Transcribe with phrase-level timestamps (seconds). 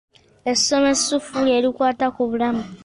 [0.59, 2.63] Ssomo eryekusifu erikwata ku bulamu.